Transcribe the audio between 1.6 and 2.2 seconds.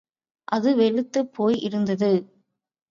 இருந்தது.